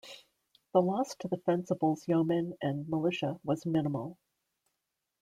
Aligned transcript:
The 0.73 0.81
loss 0.81 1.13
to 1.19 1.27
the 1.27 1.37
fencibles 1.37 2.07
yeomen 2.07 2.57
and 2.59 2.89
militia 2.89 3.39
was 3.43 3.67
minimal. 3.67 4.17